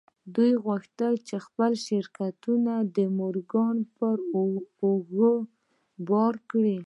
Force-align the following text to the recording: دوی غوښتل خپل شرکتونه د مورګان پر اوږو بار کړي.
دوی 0.35 0.51
غوښتل 0.65 1.13
خپل 1.45 1.71
شرکتونه 1.85 2.73
د 2.95 2.97
مورګان 3.17 3.77
پر 3.97 4.17
اوږو 4.83 5.33
بار 6.09 6.35
کړي. 6.49 6.77